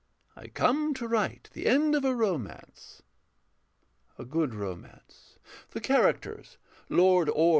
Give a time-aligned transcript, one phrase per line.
[0.41, 3.03] _]I come to write the end of a romance.
[4.17, 5.37] A good romance:
[5.73, 6.57] the characters
[6.89, 7.49] Lord Orm.